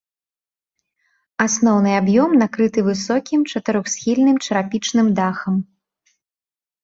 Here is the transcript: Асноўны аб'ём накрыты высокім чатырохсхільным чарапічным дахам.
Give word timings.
Асноўны 1.45 1.91
аб'ём 2.01 2.31
накрыты 2.43 2.79
высокім 2.89 3.39
чатырохсхільным 3.51 4.37
чарапічным 4.45 5.07
дахам. 5.19 5.55